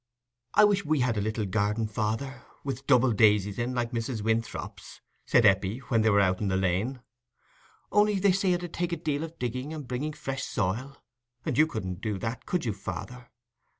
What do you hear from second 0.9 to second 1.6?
had a little